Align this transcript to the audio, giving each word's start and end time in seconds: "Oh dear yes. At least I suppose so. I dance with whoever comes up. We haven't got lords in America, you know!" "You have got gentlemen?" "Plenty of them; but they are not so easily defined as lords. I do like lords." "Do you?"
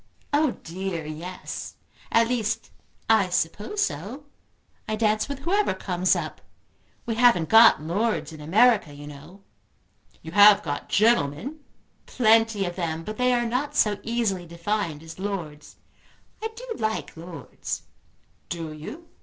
"Oh 0.33 0.57
dear 0.63 1.05
yes. 1.05 1.75
At 2.11 2.27
least 2.27 2.71
I 3.07 3.29
suppose 3.29 3.83
so. 3.83 4.23
I 4.89 4.95
dance 4.95 5.29
with 5.29 5.37
whoever 5.41 5.75
comes 5.75 6.15
up. 6.15 6.41
We 7.05 7.13
haven't 7.13 7.49
got 7.49 7.83
lords 7.83 8.33
in 8.33 8.41
America, 8.41 8.95
you 8.95 9.05
know!" 9.05 9.43
"You 10.23 10.31
have 10.31 10.63
got 10.63 10.89
gentlemen?" 10.89 11.59
"Plenty 12.07 12.65
of 12.65 12.75
them; 12.77 13.03
but 13.03 13.17
they 13.17 13.31
are 13.31 13.45
not 13.45 13.75
so 13.75 13.99
easily 14.01 14.47
defined 14.47 15.03
as 15.03 15.19
lords. 15.19 15.75
I 16.41 16.47
do 16.55 16.67
like 16.79 17.15
lords." 17.15 17.83
"Do 18.49 18.73
you?" 18.73 19.07